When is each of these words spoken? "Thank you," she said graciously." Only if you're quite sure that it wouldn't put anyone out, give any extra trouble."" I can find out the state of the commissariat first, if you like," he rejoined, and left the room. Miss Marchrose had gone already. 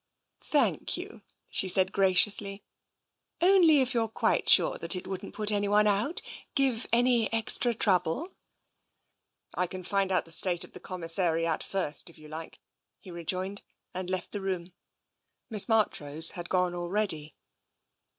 "Thank 0.59 0.97
you," 0.97 1.21
she 1.47 1.69
said 1.69 1.91
graciously." 1.91 2.63
Only 3.39 3.81
if 3.81 3.93
you're 3.93 4.07
quite 4.07 4.49
sure 4.49 4.79
that 4.79 4.95
it 4.95 5.05
wouldn't 5.05 5.35
put 5.35 5.51
anyone 5.51 5.85
out, 5.85 6.23
give 6.55 6.87
any 6.91 7.31
extra 7.31 7.75
trouble."" 7.75 8.33
I 9.53 9.67
can 9.67 9.83
find 9.83 10.11
out 10.11 10.25
the 10.25 10.31
state 10.31 10.63
of 10.63 10.71
the 10.73 10.79
commissariat 10.79 11.61
first, 11.61 12.09
if 12.09 12.17
you 12.17 12.29
like," 12.29 12.57
he 12.99 13.11
rejoined, 13.11 13.61
and 13.93 14.09
left 14.09 14.31
the 14.31 14.41
room. 14.41 14.73
Miss 15.51 15.69
Marchrose 15.69 16.31
had 16.31 16.49
gone 16.49 16.73
already. 16.73 17.35